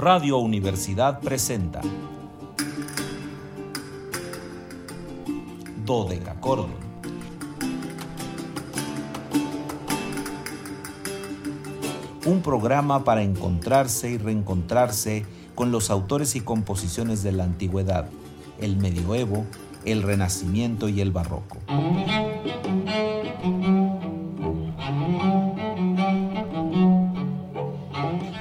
[0.00, 1.82] Radio Universidad presenta
[5.84, 6.72] Dodecacorde.
[12.24, 18.08] Un programa para encontrarse y reencontrarse con los autores y composiciones de la antigüedad,
[18.58, 19.44] el medioevo,
[19.84, 21.58] el renacimiento y el barroco.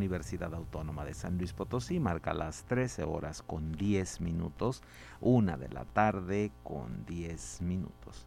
[0.00, 4.82] Universidad Autónoma de San Luis Potosí marca las 13 horas con 10 minutos,
[5.20, 8.26] una de la tarde con 10 minutos.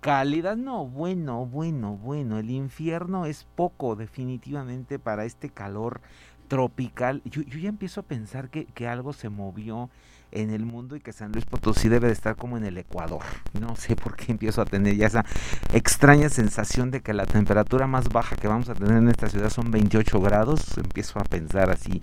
[0.00, 6.02] Cálida, no, bueno, bueno, bueno, el infierno es poco definitivamente para este calor
[6.48, 7.22] tropical.
[7.24, 9.90] Yo, ya empiezo a pensar que, que algo se movió
[10.30, 13.22] en el mundo y que San Luis Potosí debe de estar como en el Ecuador.
[13.58, 15.24] No sé por qué empiezo a tener ya esa
[15.72, 19.50] extraña sensación de que la temperatura más baja que vamos a tener en esta ciudad
[19.50, 20.76] son 28 grados.
[20.76, 22.02] Empiezo a pensar así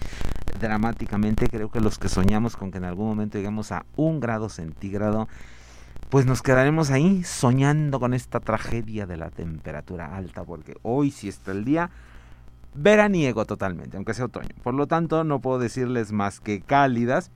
[0.59, 1.49] dramáticamente.
[1.49, 5.27] Creo que los que soñamos con que en algún momento lleguemos a un grado centígrado,
[6.09, 11.27] pues nos quedaremos ahí soñando con esta tragedia de la temperatura alta, porque hoy sí
[11.27, 11.89] está el día
[12.75, 14.49] veraniego totalmente, aunque sea otoño.
[14.63, 17.31] Por lo tanto, no puedo decirles más que cálidas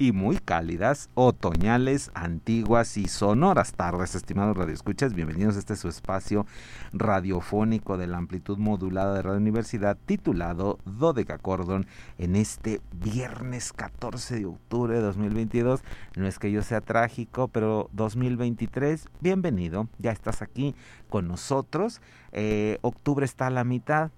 [0.00, 5.12] y muy cálidas, otoñales, antiguas y sonoras tardes, estimados radioescuchas.
[5.12, 6.46] Bienvenidos a este su espacio
[6.92, 11.86] radiofónico de la amplitud modulada de Radio Universidad titulado Dodeca Cordon
[12.16, 15.80] en este viernes 14 de octubre de 2022.
[16.14, 20.76] No es que yo sea trágico, pero 2023, bienvenido, ya estás aquí
[21.08, 22.00] con nosotros.
[22.30, 24.12] Eh, octubre está a la mitad,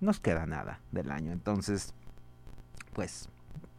[0.00, 1.94] nos queda nada del año, entonces,
[2.92, 3.28] pues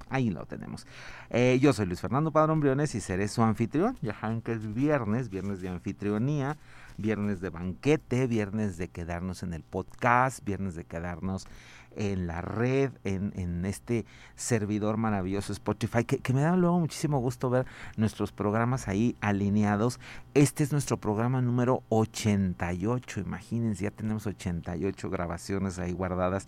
[0.10, 0.88] Ahí lo tenemos.
[1.30, 3.98] Eh, yo soy Luis Fernando Padrón Briones y seré su anfitrión.
[4.02, 6.58] Ya saben que es viernes, viernes de anfitrionía,
[6.98, 11.46] viernes de banquete, viernes de quedarnos en el podcast, viernes de quedarnos
[11.96, 14.06] en la red, en, este
[14.36, 20.00] servidor maravilloso Spotify, que, que, me da luego muchísimo gusto ver nuestros programas ahí alineados.
[20.34, 26.48] Este es nuestro programa número 88, imagínense, ya tenemos 88 grabaciones ahí guardadas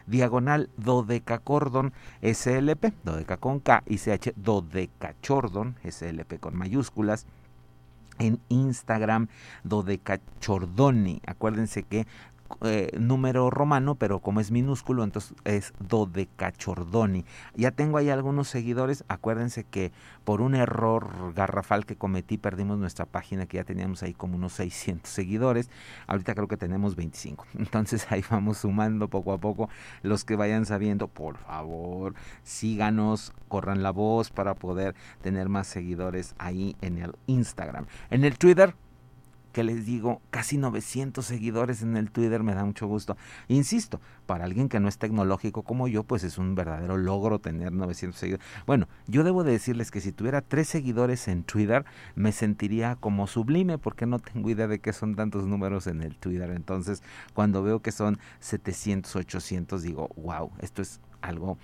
[0.07, 1.91] diagonal dodecacordon
[2.21, 7.25] slp, dodeca con K y ch dodecachordon slp con mayúsculas
[8.19, 9.27] en Instagram
[9.63, 11.21] dodecachordoni.
[11.25, 12.07] Acuérdense que
[12.62, 17.26] eh, número romano, pero como es minúsculo, entonces es Dodecachordoni.
[17.56, 19.04] Ya tengo ahí algunos seguidores.
[19.08, 19.92] Acuérdense que
[20.24, 24.54] por un error garrafal que cometí, perdimos nuestra página, que ya teníamos ahí como unos
[24.54, 25.70] 600 seguidores.
[26.08, 27.46] Ahorita creo que tenemos 25.
[27.58, 29.70] Entonces ahí vamos sumando poco a poco.
[30.02, 32.14] Los que vayan sabiendo, por favor,
[32.44, 37.86] síganos, corran la voz para poder tener más seguidores ahí en el Instagram.
[38.10, 38.76] En el Twitter,
[39.57, 43.18] que les digo, casi 900 seguidores en el Twitter, me da mucho gusto.
[43.48, 47.71] Insisto, para alguien que no es tecnológico como yo, pues es un verdadero logro tener
[47.71, 48.45] 900 seguidores.
[48.68, 53.80] Bueno, yo debo decirles que si tuviera tres seguidores en Twitter, me sentiría como sublime,
[53.80, 56.51] porque no tengo idea de qué son tantos números en el Twitter.
[56.51, 57.01] Entonces,
[57.33, 61.57] cuando veo que son 700, 800, digo, wow, esto es algo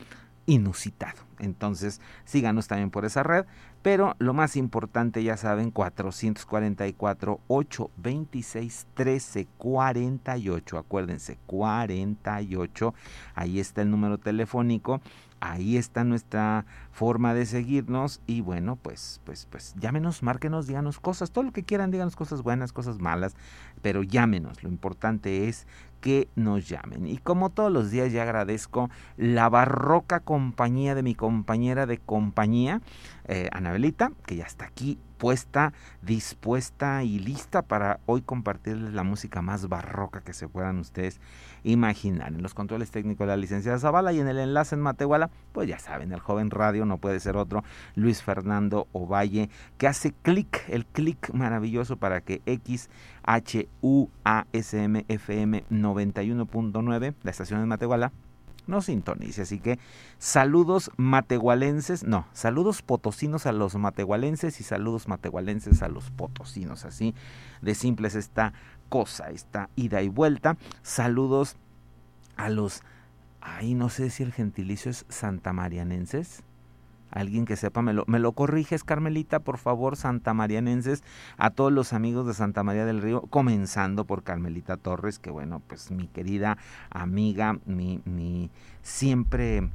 [0.45, 1.22] inusitado.
[1.40, 3.45] Entonces, síganos también por esa red.
[3.81, 10.78] Pero lo más importante, ya saben, 444 826 1348.
[10.78, 12.94] Acuérdense, 48.
[13.36, 15.01] Ahí está el número telefónico.
[15.45, 21.31] Ahí está nuestra forma de seguirnos y bueno, pues pues pues llámenos, márquenos, díganos cosas,
[21.31, 23.36] todo lo que quieran, díganos cosas buenas, cosas malas,
[23.84, 24.64] pero llámenos.
[24.64, 25.68] Lo importante es
[26.02, 27.06] que nos llamen.
[27.06, 32.82] Y como todos los días ya agradezco la barroca compañía de mi compañera de compañía,
[33.26, 35.72] eh, Anabelita, que ya está aquí puesta,
[36.02, 41.22] dispuesta y lista para hoy compartirles la música más barroca que se puedan ustedes
[41.64, 42.34] imaginar.
[42.34, 45.70] En los controles técnicos de la licenciada Zavala y en el enlace en Matehuala, pues
[45.70, 47.64] ya saben, el joven radio no puede ser otro,
[47.96, 53.63] Luis Fernando Ovalle, que hace clic, el clic maravilloso para que XHUASMFM
[55.70, 58.12] 91.9, la estación de Matehuala,
[58.67, 59.43] no sintonice.
[59.43, 59.79] Así que
[60.17, 66.86] saludos matehualenses, no, saludos potosinos a los matehualenses y saludos matehualenses a los potosinos.
[66.86, 67.13] Así
[67.62, 68.53] de simple es esta
[68.89, 70.58] cosa, esta ida y vuelta.
[70.82, 71.58] Saludos
[72.36, 72.82] a los,
[73.41, 76.43] ahí no sé si el gentilicio es santamarianenses
[77.13, 81.03] alguien que sepa, me lo, me lo corriges, Carmelita, por favor, Santa Marianenses,
[81.38, 85.62] a todos los amigos de Santa María del Río, comenzando por Carmelita Torres, que bueno,
[85.67, 86.58] pues mi querida
[86.89, 88.50] amiga, mi, mi
[88.82, 89.70] siempre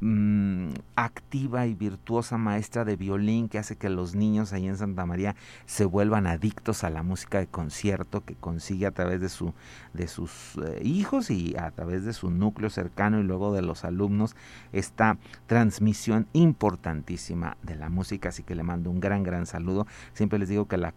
[0.00, 5.04] Mm, activa y virtuosa maestra de violín que hace que los niños ahí en Santa
[5.06, 5.34] María
[5.66, 9.54] se vuelvan adictos a la música de concierto que consigue a través de su
[9.94, 13.84] de sus eh, hijos y a través de su núcleo cercano y luego de los
[13.84, 14.36] alumnos
[14.72, 18.28] esta transmisión importantísima de la música.
[18.28, 19.88] Así que le mando un gran gran saludo.
[20.12, 20.92] Siempre les digo que la,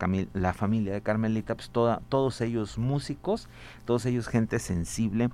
[0.54, 3.50] familia de Carmelita pues toda, todos ellos músicos
[3.86, 5.30] todos ellos gente sensible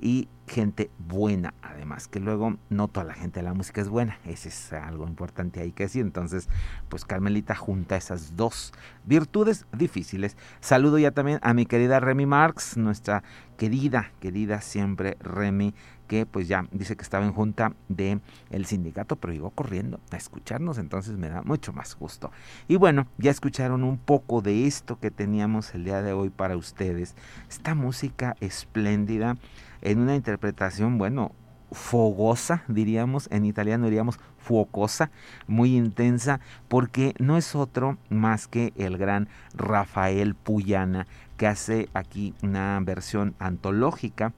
[0.00, 4.18] y gente buena además, que luego no toda la gente de la música es buena,
[4.24, 6.48] ese es algo importante ahí que decir, entonces
[6.88, 8.72] pues Carmelita junta esas dos
[9.04, 10.36] virtudes difíciles.
[10.60, 13.22] Saludo ya también a mi querida Remy Marx, nuestra
[13.56, 15.74] querida, querida siempre Remy,
[16.08, 20.16] que pues ya dice que estaba en junta de el sindicato, pero llegó corriendo a
[20.16, 22.32] escucharnos, entonces me da mucho más gusto.
[22.66, 26.56] Y bueno, ya escucharon un poco de esto que teníamos el día de hoy para
[26.56, 27.14] ustedes,
[27.48, 29.36] esta música espléndida
[29.82, 31.32] en una interpretación, bueno,
[31.72, 35.10] fogosa, diríamos, en italiano diríamos fuocosa,
[35.46, 41.06] muy intensa, porque no es otro más que el gran Rafael Puyana,
[41.36, 44.32] que hace aquí una versión antológica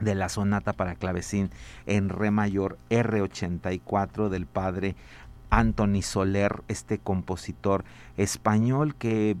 [0.00, 1.50] de la sonata para clavecín
[1.86, 4.96] en re mayor R84 del padre
[5.50, 7.84] Anthony Soler, este compositor
[8.16, 9.36] español que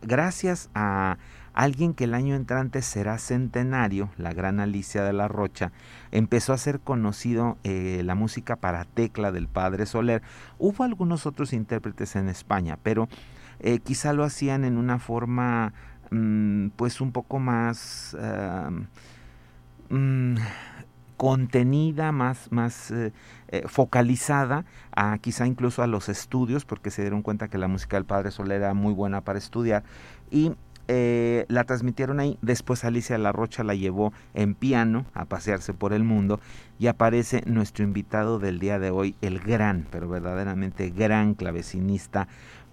[0.00, 1.18] gracias a
[1.58, 5.72] alguien que el año entrante será centenario, la gran Alicia de la Rocha,
[6.12, 10.22] empezó a ser conocido eh, la música para tecla del padre Soler.
[10.60, 13.08] Hubo algunos otros intérpretes en España, pero
[13.58, 15.72] eh, quizá lo hacían en una forma
[16.12, 18.16] mm, pues un poco más...
[19.90, 20.36] Mm,
[21.16, 23.12] contenida, más, más eh,
[23.66, 24.64] focalizada
[25.20, 28.58] quizá incluso a los estudios, porque se dieron cuenta que la música del Padre Soler
[28.62, 29.82] era muy buena para estudiar,
[30.30, 30.52] y
[30.88, 32.38] eh, la transmitieron ahí.
[32.42, 36.40] Después Alicia La Rocha la llevó en piano a pasearse por el mundo
[36.78, 42.28] y aparece nuestro invitado del día de hoy, el gran, pero verdaderamente gran clavecinista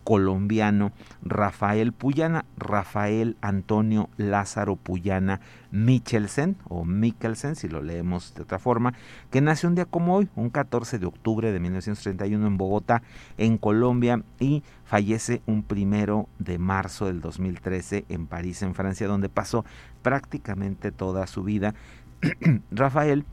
[0.06, 0.94] colombiano
[1.24, 8.94] Rafael Puyana, Rafael Antonio Lázaro Puyana Michelsen, o Mikkelsen, si lo leemos de otra forma,
[9.32, 13.02] que nació un día como hoy, un 14 de octubre de 1931 en Bogotá,
[13.38, 19.28] en Colombia, y fallece un primero de marzo del 2013 en París, en Francia, donde
[19.28, 19.66] pasó
[20.04, 21.74] prácticamente toda su vida.
[22.72, 23.26] Rafael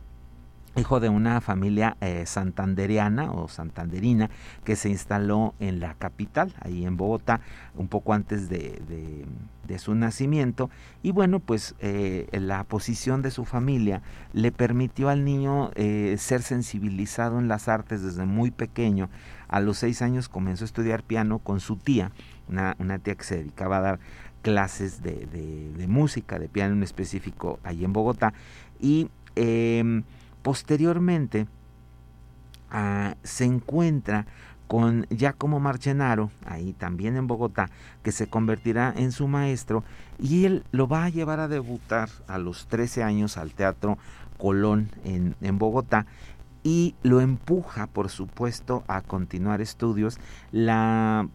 [0.76, 4.30] hijo de una familia eh, santanderiana o santanderina
[4.64, 7.40] que se instaló en la capital, ahí en Bogotá,
[7.74, 9.26] un poco antes de,
[9.78, 10.68] su nacimiento.
[11.02, 14.02] Y bueno, pues eh, la posición de su familia
[14.34, 19.08] le permitió al niño eh, ser sensibilizado en las artes desde muy pequeño.
[19.48, 22.12] A los seis años comenzó a estudiar piano con su tía,
[22.48, 23.98] una, una tía que se dedicaba a dar
[24.42, 28.34] clases de, de, música, de piano en específico, ahí en Bogotá.
[28.80, 30.02] Y em,
[30.42, 31.46] Posteriormente
[32.70, 34.26] ah, se encuentra
[34.66, 37.68] con Giacomo Marchenaro, ahí también en Bogotá,
[38.02, 39.84] que se convertirá en su maestro
[40.18, 43.98] y él lo va a llevar a debutar a los 13 años al Teatro
[44.38, 46.06] Colón en, en Bogotá
[46.62, 50.18] y lo empuja, por supuesto, a continuar estudios.
[50.52, 51.28] La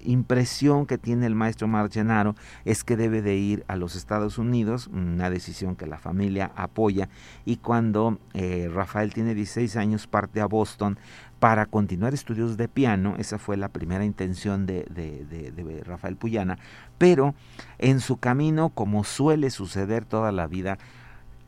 [0.00, 4.88] impresión que tiene el maestro Margenaro es que debe de ir a los Estados Unidos,
[4.88, 7.08] una decisión que la familia apoya,
[7.44, 10.98] y cuando eh, Rafael tiene 16 años parte a Boston
[11.38, 16.58] para continuar estudios de piano, esa fue la primera intención de, de Rafael Puyana,
[16.98, 17.34] pero
[17.78, 20.78] en su camino, como suele suceder toda la vida,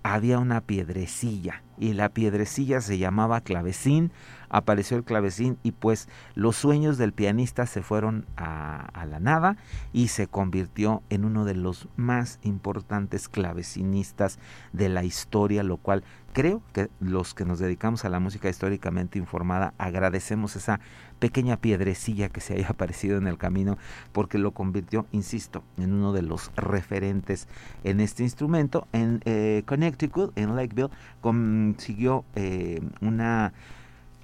[0.02, 4.12] había una piedrecilla y la piedrecilla se llamaba clavecín
[4.48, 9.56] apareció el clavecín y pues los sueños del pianista se fueron a, la nada
[9.92, 14.38] y se convirtió en uno de los más importantes clavecinistas
[14.72, 16.02] de la historia, lo cual
[16.32, 20.80] creo que los que nos dedicamos a la música históricamente informada agradecemos esa
[21.18, 23.78] pequeña piedrecilla que se haya aparecido en el camino
[24.12, 27.48] porque lo convirtió, insisto, en uno de los referentes
[27.84, 28.88] en este instrumento.
[28.92, 30.90] En eh, Connecticut, en Lakeville,
[31.74, 33.52] consiguió eh, una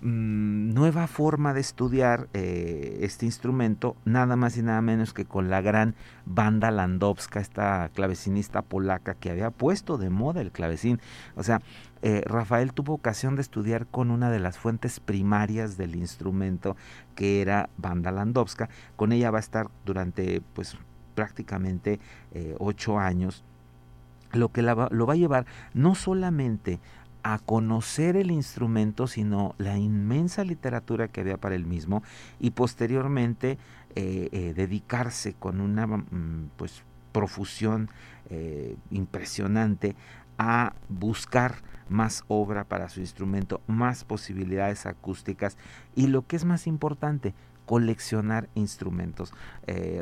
[0.04, 5.48] Mm, nueva forma de estudiar eh, este instrumento, nada más y nada menos que con
[5.48, 5.94] la gran
[6.26, 11.00] banda Landowska, esta clavecinista polaca que había puesto de moda el clavecín.
[11.36, 11.62] O sea,
[12.02, 16.76] eh, Rafael tuvo ocasión de estudiar con una de las fuentes primarias del instrumento,
[17.14, 18.70] que era banda Landowska.
[18.96, 20.76] Con ella va a estar durante, pues,
[21.14, 22.00] prácticamente
[22.58, 23.44] ocho años
[24.32, 25.44] lo que lo va a llevar
[25.74, 26.80] no solamente
[27.22, 32.02] a conocer el instrumento, sino la inmensa literatura que había para el mismo
[32.40, 33.58] y posteriormente
[33.94, 37.90] eh, eh, dedicarse con una mm, pues, profusión
[38.30, 39.94] eh, impresionante
[40.38, 41.56] a buscar
[41.88, 45.58] más obra para su instrumento, más posibilidades acústicas
[45.94, 47.34] y lo que es más importante,
[47.66, 49.32] coleccionar instrumentos.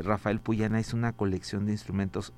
[0.03, 2.33] Rafael Puyana es una colección de instrumentos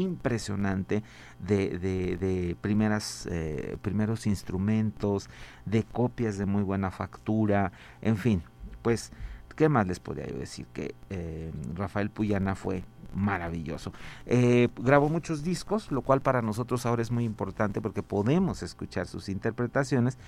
[0.00, 1.02] impresionante
[1.38, 5.28] de, de, primeras, eh, primeros instrumentos,
[5.64, 8.42] de copias de muy buena factura, en fin,
[8.82, 9.12] pues,
[9.56, 10.66] ¿qué más les podría yo decir?
[10.72, 13.92] Que eh, Rafael Puyana fue maravilloso.
[14.26, 19.06] Eh, grabó muchos discos, lo cual para nosotros ahora es muy importante porque podemos escuchar
[19.06, 20.18] sus interpretaciones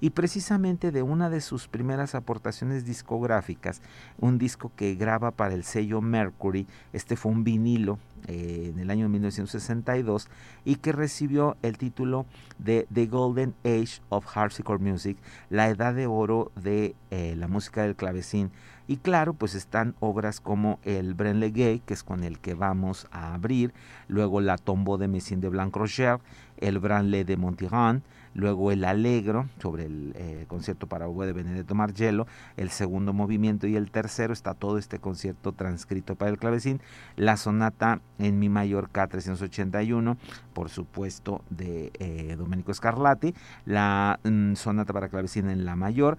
[0.00, 3.82] y precisamente de una de sus primeras aportaciones discográficas,
[4.18, 8.90] un disco que graba para el sello Mercury, este fue un vinilo eh, en el
[8.90, 10.28] año 1962
[10.64, 12.26] y que recibió el título
[12.58, 15.16] de The Golden Age of Harpsichord Music,
[15.48, 18.50] la edad de oro de eh, la música del clavecín.
[18.88, 23.06] Y claro, pues están obras como el Brenle Gay, que es con el que vamos
[23.12, 23.72] a abrir,
[24.08, 26.18] luego la Tombeau de Messine de Blanc Roger,
[26.60, 28.02] el Branle de Montigan,
[28.34, 32.26] luego el Alegro sobre el eh, concierto para oboe de Benedetto Margello,
[32.56, 36.80] el segundo movimiento y el tercero está todo este concierto transcrito para el clavecín,
[37.16, 40.16] la sonata en mi mayor K381,
[40.52, 46.18] por supuesto de eh, Domenico Scarlatti, la mm, sonata para clavecín en la mayor,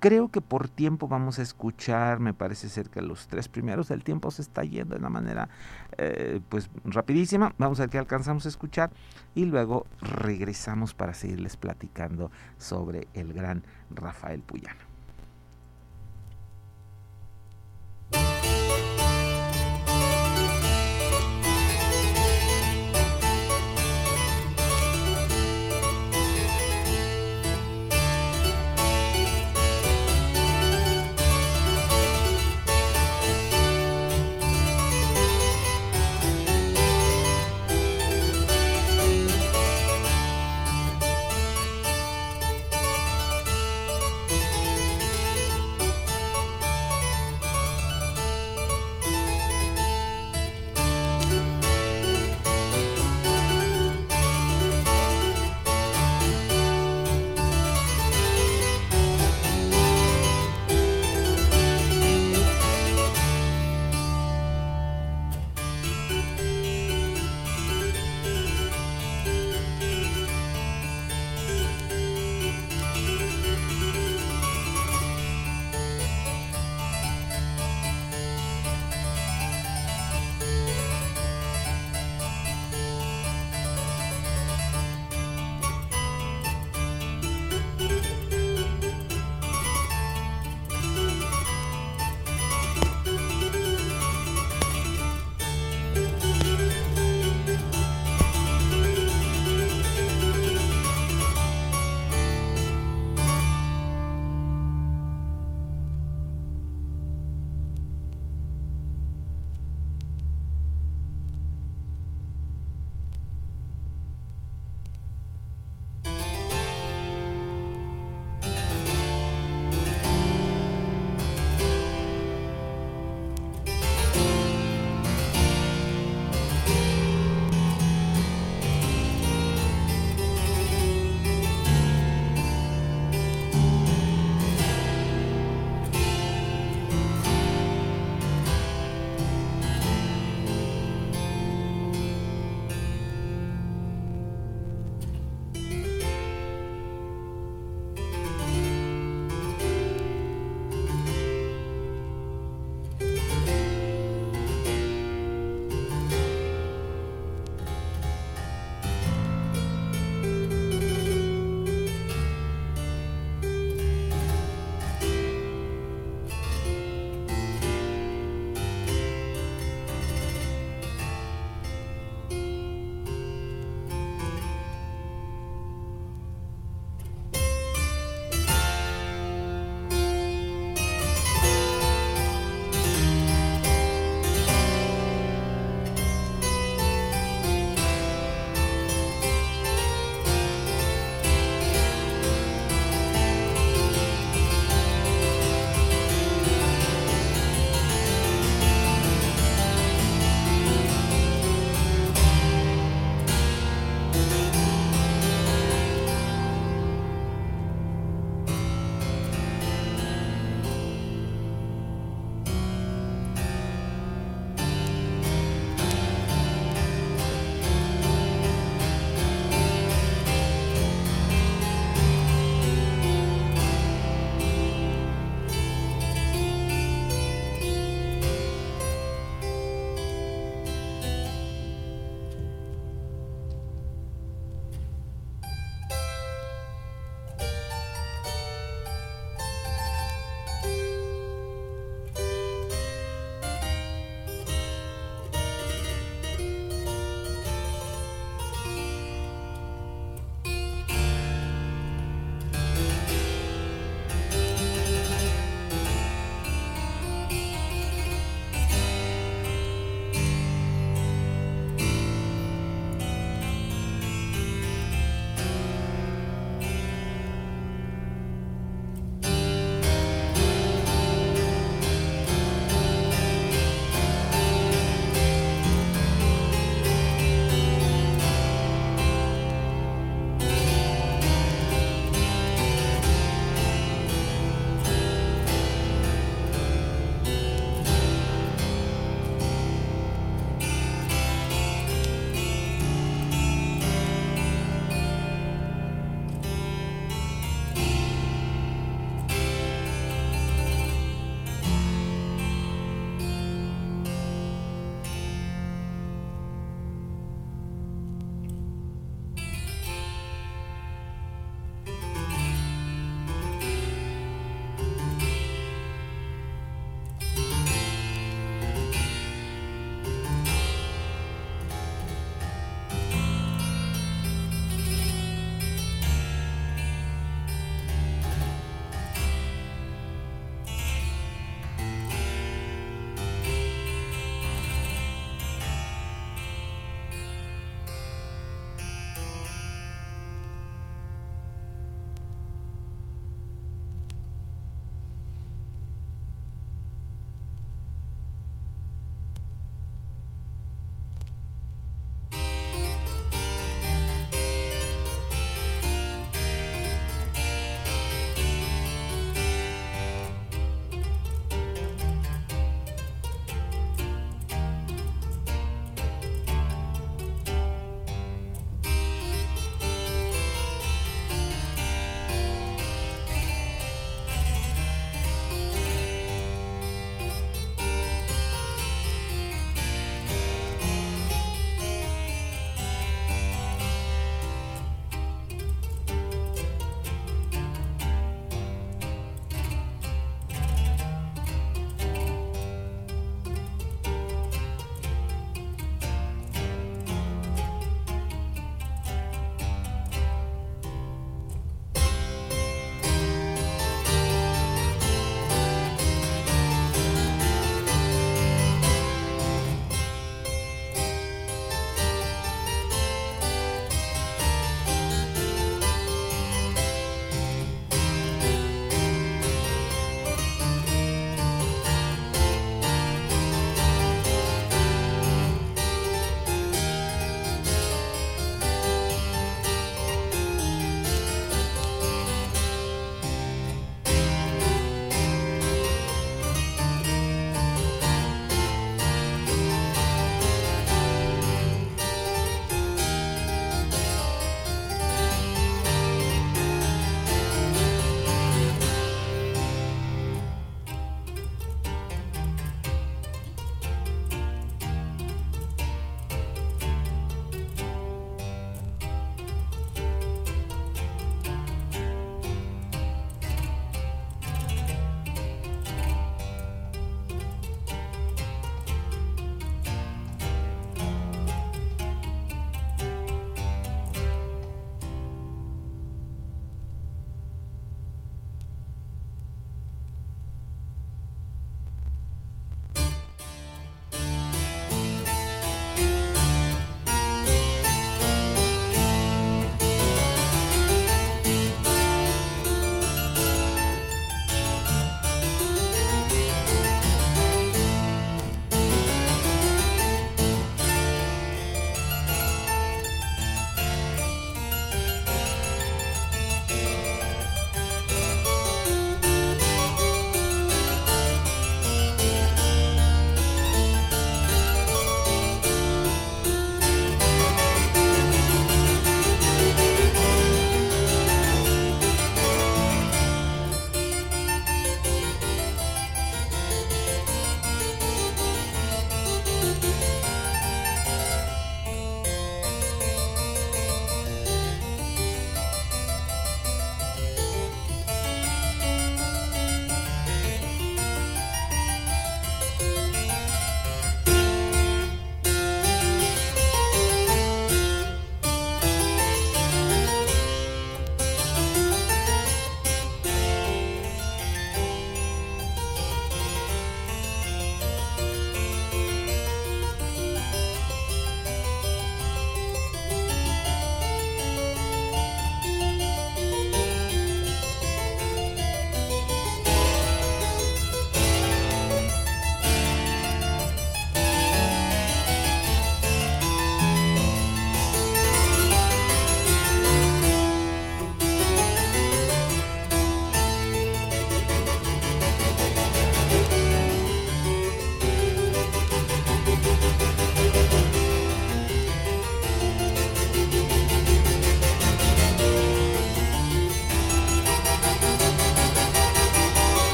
[0.00, 4.02] Creo que por tiempo vamos a escuchar, me parece ser que los tres primeros, el
[4.02, 5.50] tiempo se está yendo de una manera
[5.98, 7.54] eh, pues rapidísima.
[7.58, 8.90] Vamos a ver qué alcanzamos a escuchar
[9.34, 14.89] y luego regresamos para seguirles platicando sobre el gran Rafael Puyano.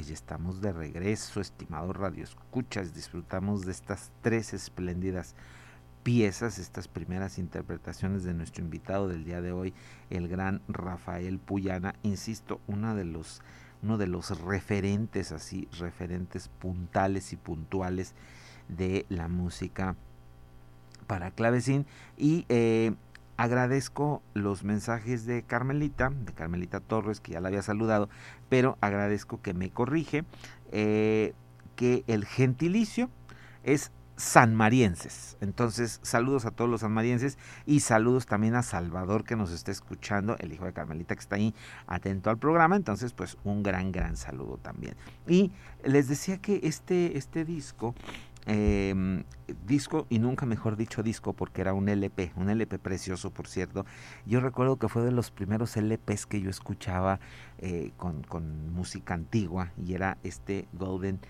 [0.00, 2.94] Pues ya estamos de regreso, estimados radioescuchas.
[2.94, 5.34] Disfrutamos de estas tres espléndidas
[6.02, 9.74] piezas, estas primeras interpretaciones de nuestro invitado del día de hoy,
[10.08, 11.96] el gran Rafael Puyana.
[12.02, 13.42] Insisto, uno de los,
[13.82, 18.14] uno de los referentes así, referentes puntales y puntuales
[18.68, 19.96] de la música
[21.06, 21.84] para clavecín.
[22.16, 22.94] Y eh,
[23.40, 28.10] agradezco los mensajes de Carmelita, de Carmelita Torres, que ya la había saludado,
[28.50, 30.26] pero agradezco que me corrige
[30.72, 31.32] eh,
[31.74, 33.08] que el gentilicio
[33.64, 35.38] es sanmarienses.
[35.40, 40.36] Entonces, saludos a todos los sanmarienses y saludos también a Salvador que nos está escuchando,
[40.38, 41.54] el hijo de Carmelita que está ahí
[41.86, 42.76] atento al programa.
[42.76, 44.96] Entonces, pues un gran, gran saludo también.
[45.26, 45.50] Y
[45.82, 47.94] les decía que este, este disco,
[48.46, 49.24] em,
[49.66, 53.84] disco y nunca mejor dicho disco porque era un LP, un LP precioso por cierto.
[54.26, 57.20] Yo recuerdo que fue de los primeros LPs que yo escuchaba
[57.58, 61.20] eh, con, música antigua y era este Golden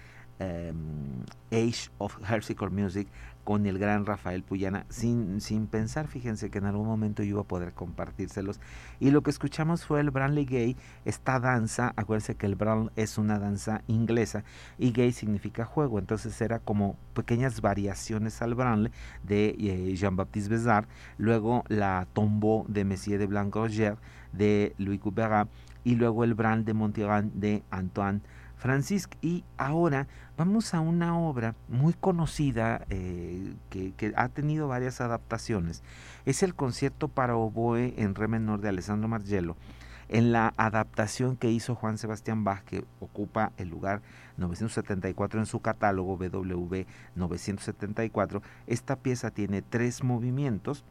[0.41, 3.09] Em, Age of Harpsichord Music
[3.51, 7.41] con el gran Rafael Puyana, sin, sin pensar, fíjense que en algún momento yo iba
[7.41, 8.61] a poder compartírselos.
[9.01, 13.19] Y lo que escuchamos fue el Branley Gay, esta danza, acuérdense que el Branley es
[13.19, 14.45] una danza inglesa
[14.79, 18.93] y gay significa juego, entonces era como pequeñas variaciones al Branley
[19.25, 20.87] de eh, Jean-Baptiste Bézard,
[21.19, 23.97] luego la Tombeau de Messier de Blanc-Roger
[24.33, 25.49] de Louis Couperin
[25.83, 28.21] y luego el Brand de Montigan de Antoine
[28.61, 29.17] Francisque.
[29.23, 35.83] Y ahora vamos a una obra muy conocida eh, que, ha tenido varias adaptaciones.
[36.27, 39.57] Es el concierto para oboe en re menor de Alessandro Margello.
[40.09, 44.03] En la adaptación que hizo Juan Sebastián Bach, que ocupa el lugar
[44.37, 50.85] 974 en su catálogo BW 974, esta pieza tiene tres movimientos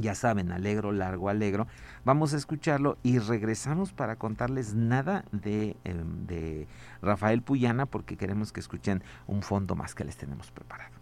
[0.00, 1.66] ya saben, alegro, largo, alegro.
[2.04, 6.66] Vamos a escucharlo y regresamos para contarles nada de, em,
[7.02, 10.99] Rafael Puyana porque queremos que escuchen un fondo más que les tenemos preparado.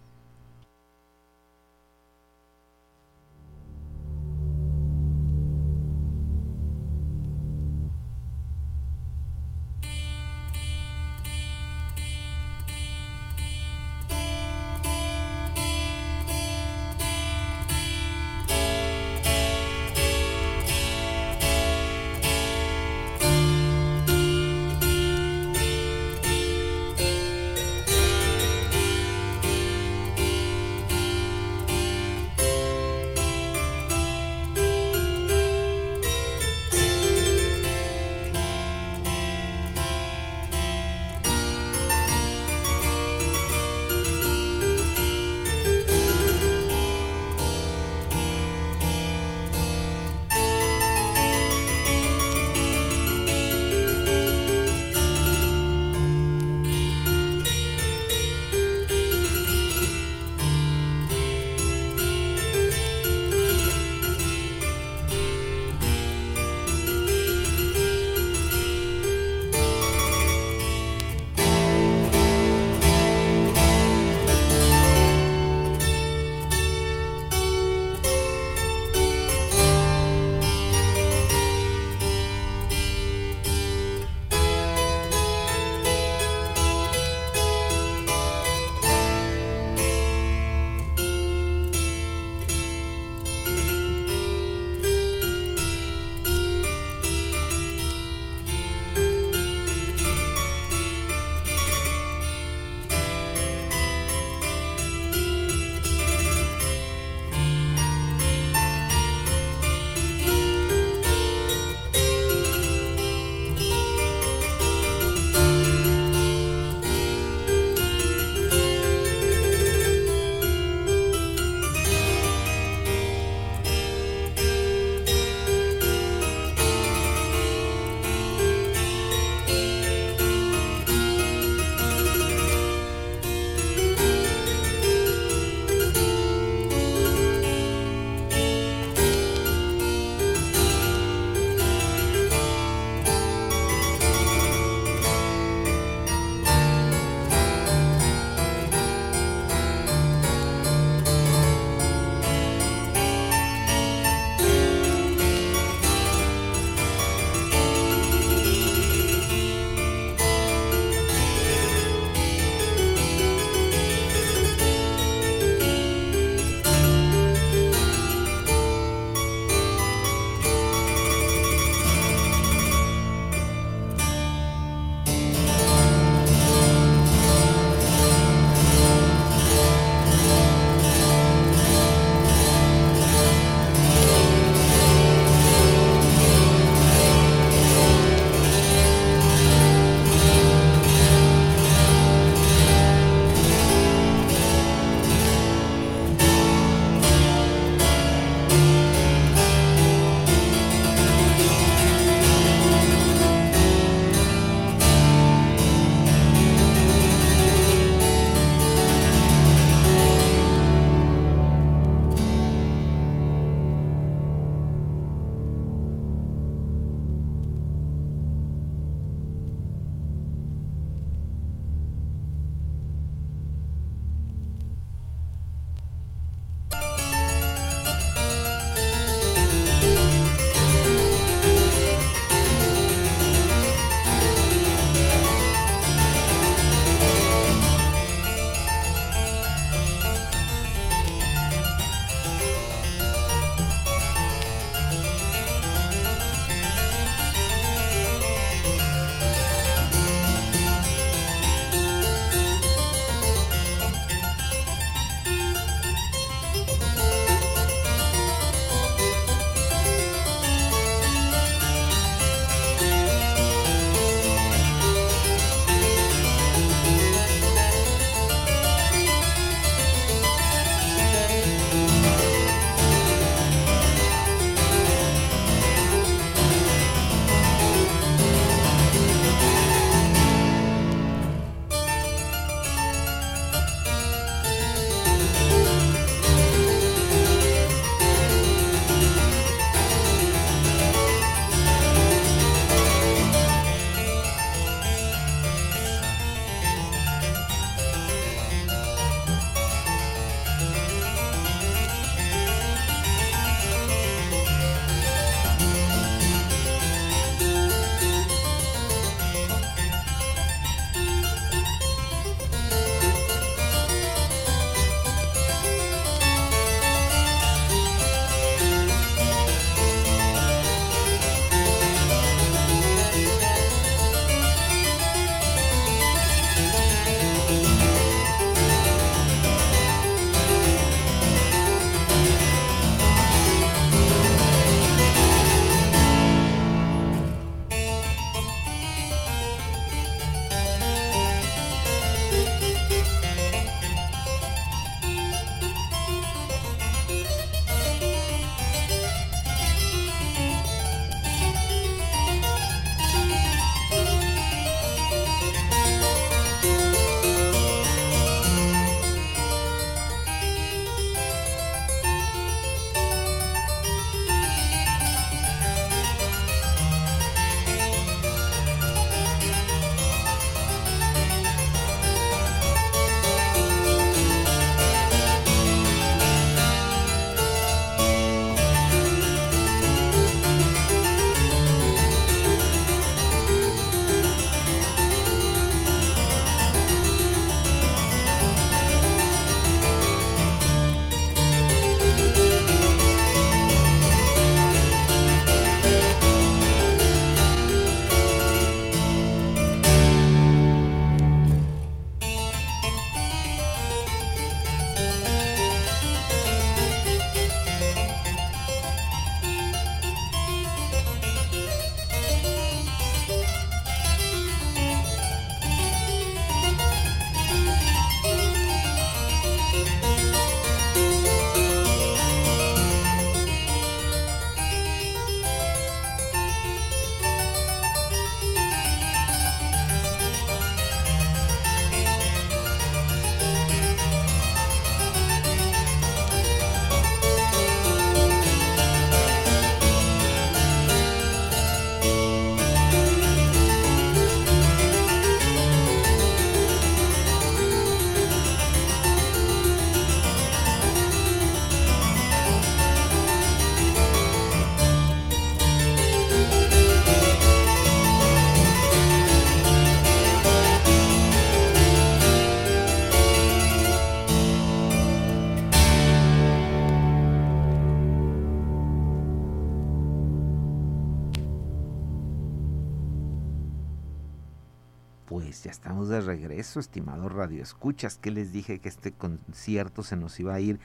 [476.06, 480.78] De regreso, estimados radioescuchas, que les dije que este concierto se nos iba a ir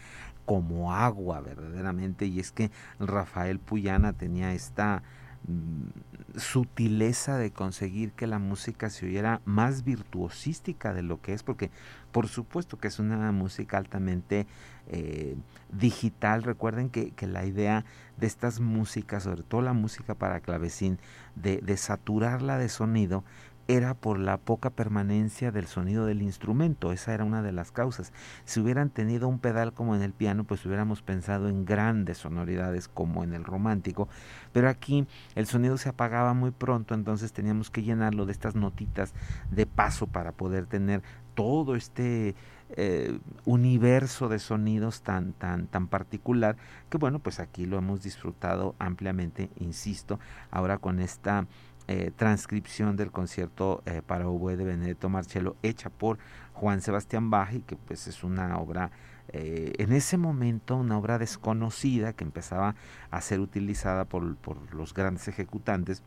[0.45, 5.03] como agua verdaderamente y es que Rafael Puyana tenía esta
[5.47, 11.43] mm, sutileza de conseguir que la música se oyera más virtuosística de lo que es,
[11.43, 11.69] porque
[12.11, 14.47] por supuesto que es una música altamente
[14.87, 15.35] eh,
[15.71, 16.43] digital.
[16.43, 17.85] Recuerden que, que, la idea
[18.17, 20.99] de estas músicas, sobre todo la música para clavecín,
[21.35, 23.23] de, de saturarla de sonido,
[23.67, 28.11] era por la poca permanencia del sonido del instrumento, esa era una de las causas.
[28.45, 32.87] Si hubieran tenido un pedal como en el piano, pues hubiéramos pensado en grandes sonoridades
[32.87, 34.09] como en el romántico,
[34.51, 39.13] pero aquí el sonido se apagaba muy pronto, entonces teníamos que llenarlo de estas notitas
[39.51, 41.01] de paso para poder tener
[41.35, 42.35] todo este
[42.75, 46.57] eh, universo de sonidos tan, tan, tan particular
[46.89, 51.45] que bueno, pues aquí lo hemos disfrutado ampliamente, insisto, ahora con esta
[51.87, 56.17] eh, transcripción del concierto eh, para oboe de Benedetto Marcello hecha por
[56.53, 58.91] Juan Sebastián Bach y que pues es una obra
[59.29, 62.75] eh, en ese momento una obra desconocida que empezaba
[63.09, 66.03] a ser utilizada por, por los grandes ejecutantes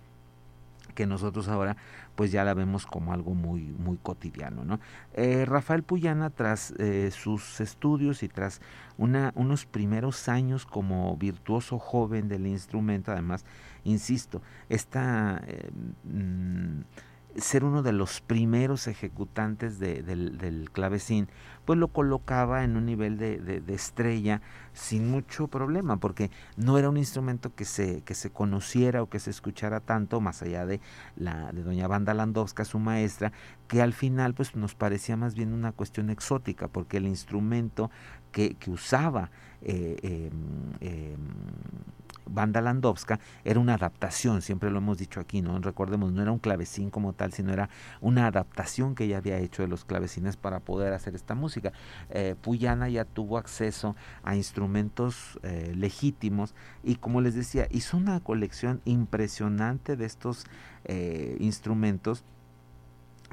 [0.96, 1.76] que nosotros ahora
[2.16, 4.80] pues ya la vemos como algo muy muy cotidiano ¿no?
[5.14, 8.60] Eh, Rafael Puyana tras eh, sus estudios y tras
[8.98, 13.44] una, unos primeros años como virtuoso joven del instrumento además
[13.84, 15.70] insisto esta eh,
[16.04, 16.80] mm,
[17.38, 21.28] ser uno de los primeros ejecutantes de, del, del, clavecín,
[21.64, 24.40] pues lo colocaba en un nivel de, estrella
[24.72, 29.18] sin mucho problema, porque no era un instrumento que se, que se conociera o que
[29.18, 30.80] se escuchara tanto, más allá de
[31.16, 33.32] la de doña Banda Landowska, su maestra,
[33.68, 37.90] que al final pues nos parecía más bien una cuestión exótica, porque el instrumento
[38.32, 39.30] que, que usaba
[39.62, 40.30] eh, eh,
[40.80, 41.16] eh,
[42.28, 46.38] Banda Landowska era una adaptación, siempre lo hemos dicho aquí, no recordemos, no era un
[46.38, 47.68] clavecín como tal, sino era
[48.00, 51.72] una adaptación que ella había hecho de los clavecines para poder hacer esta música.
[52.10, 58.20] Eh, Puyana ya tuvo acceso a instrumentos eh, legítimos y como les decía, hizo una
[58.20, 60.44] colección impresionante de estos
[60.84, 62.24] eh, instrumentos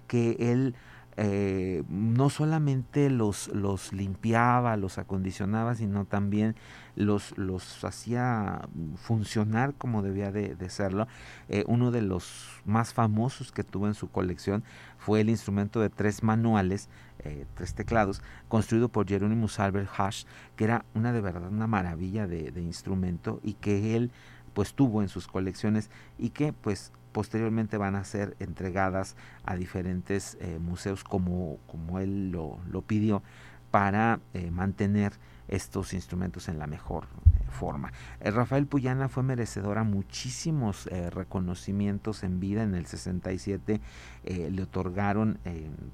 [0.07, 0.75] que él
[1.17, 6.55] eh, no solamente los, los limpiaba, los acondicionaba, sino también
[6.95, 11.07] los, los hacía funcionar como debía de, serlo.
[11.49, 14.63] Eh, uno de los más famosos que tuvo en su colección
[14.97, 16.89] fue el instrumento de tres manuales,
[17.19, 22.27] eh, tres teclados, construido por Jeronimus Albert Hash, que era una de verdad una maravilla
[22.27, 24.11] de, de instrumento y que él
[24.53, 30.37] pues tuvo en sus colecciones y que pues posteriormente van a ser entregadas a diferentes
[30.41, 33.23] eh, museos como, como él lo, pidió
[33.71, 35.13] para eh, mantener
[35.47, 37.93] estos instrumentos en la mejor eh, forma.
[38.19, 42.63] Rafael Puyana fue merecedor a muchísimos reconocimientos en vida.
[42.63, 43.79] En el 67
[44.25, 45.37] le otorgaron,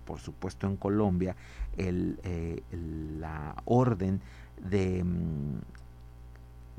[0.05, 1.35] por supuesto en Colombia,
[1.77, 2.19] el,
[3.19, 4.21] la orden
[4.61, 5.59] de mm,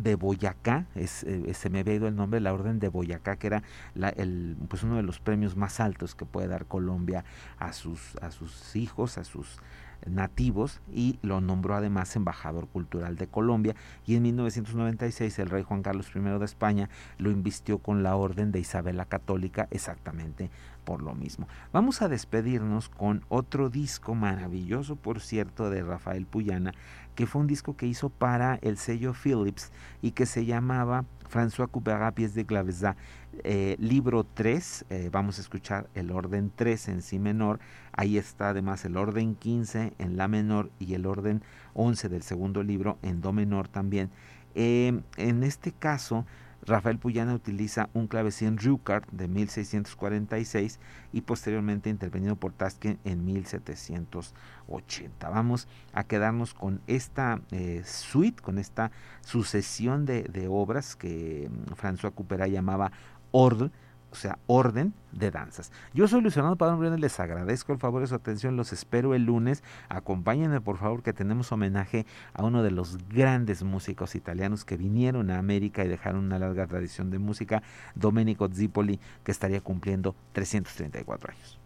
[0.03, 3.47] de Boyacá, es, eh, se me había ido el nombre, la Orden de Boyacá, que
[3.47, 3.63] era
[3.95, 7.25] la, el, pues uno de los premios más altos que puede dar Colombia
[7.59, 9.61] a sus, a sus hijos, a sus
[10.07, 13.75] nativos y lo nombró además embajador cultural de Colombia
[14.07, 16.89] y en 1996 el rey Juan Carlos I de España
[17.19, 20.51] lo invistió con la orden de Isabel la Católica exactamente
[20.85, 21.47] por lo mismo.
[21.73, 26.73] Vamos a despedirnos con otro disco maravilloso, por cierto, de Rafael Puyana,
[27.21, 31.69] que fue un disco que hizo para el sello Philips y que se llamaba François
[31.71, 32.97] Couperin Pies de Claveza,
[33.45, 37.61] eh, libro 3, eh, vamos a escuchar el orden 3 en si menor,
[37.93, 41.43] ahí está además el orden 15 en la menor y el orden
[41.75, 44.09] 11 del segundo libro en do menor también.
[44.55, 46.25] Eh, en este caso,
[46.67, 50.79] Rafael Puyana utiliza un clavecín Rucard de 1646
[51.13, 55.31] y posteriormente intervenido por Tasken en 1780.
[55.31, 58.93] Vamos a quedarnos con esta eh, suite, con esta
[59.23, 62.93] sucesión de, obras que mm, François Couperin llamaba
[63.31, 63.71] Ordre
[64.11, 65.73] o sea, orden de danzas.
[65.95, 69.25] Yo soy Fernando Padrón Briones, les agradezco el favor de su atención, los espero el
[69.25, 69.63] lunes.
[69.89, 75.31] Acompáñenme por favor que tenemos homenaje a uno de los grandes músicos italianos que vinieron
[75.31, 77.63] a América y dejaron una larga tradición de música,
[77.95, 81.60] Domenico Zipoli, que estaría cumpliendo 334 años.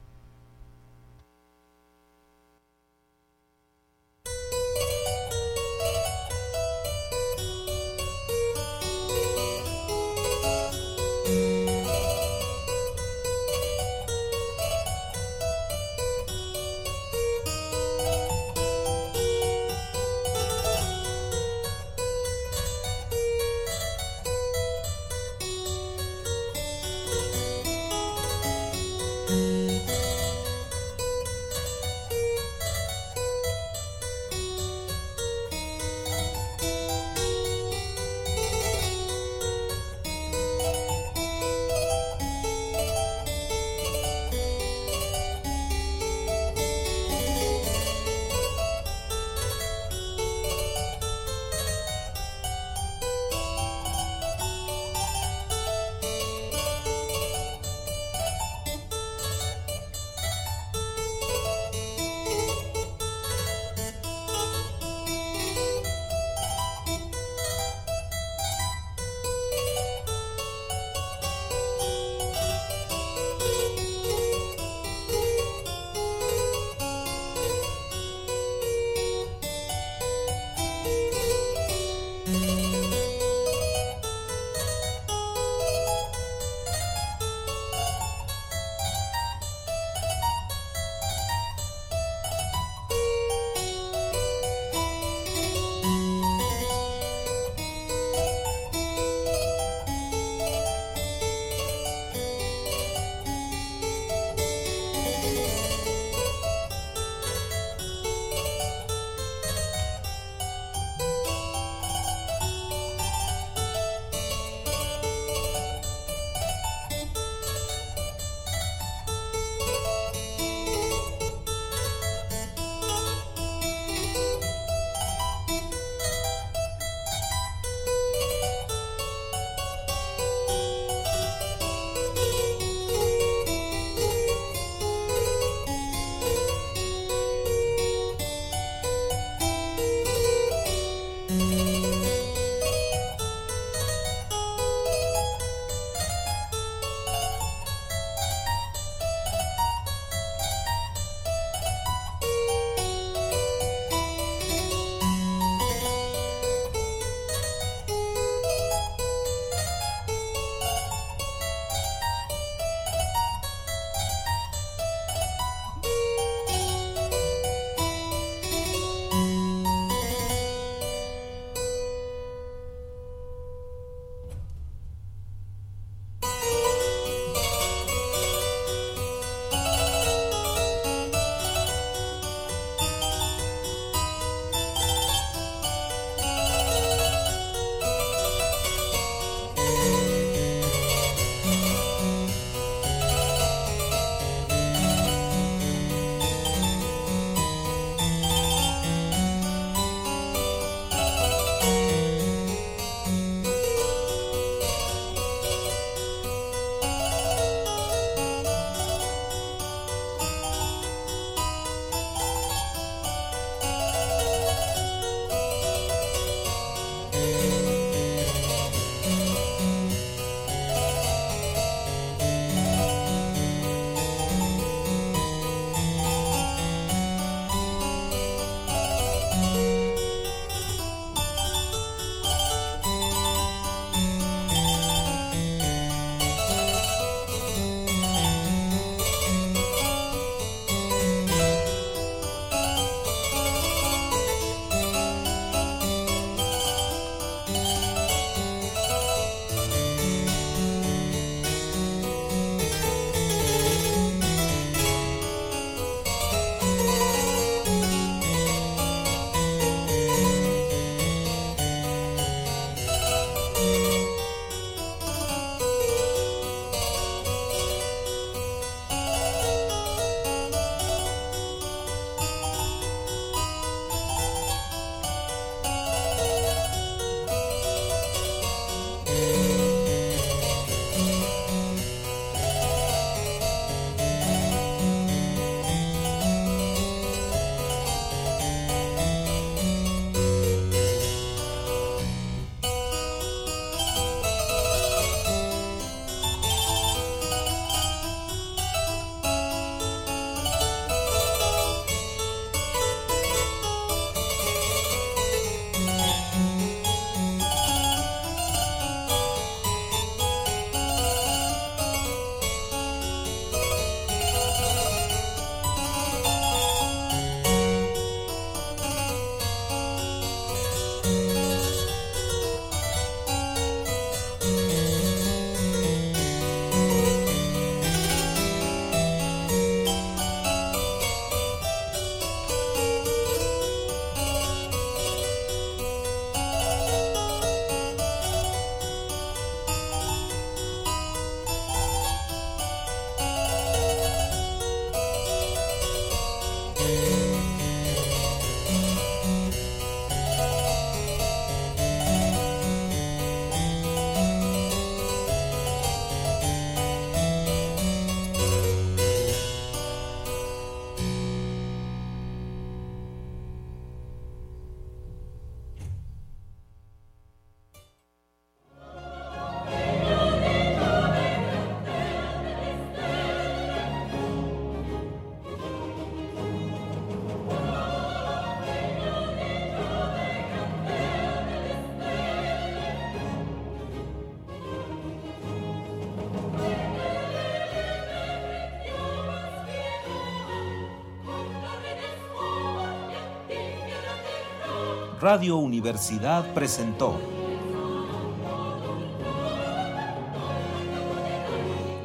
[395.25, 397.18] Radio Universidad presentó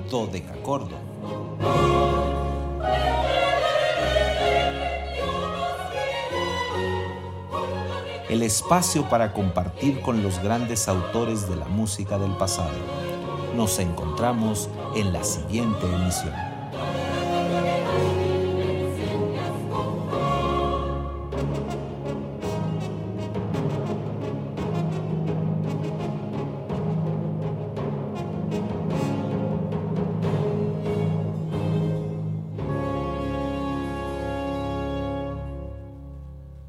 [0.10, 0.96] Dodecacordo.
[8.30, 12.72] El espacio para compartir con los grandes autores de la música del pasado.
[13.54, 16.49] Nos encontramos en la siguiente emisión.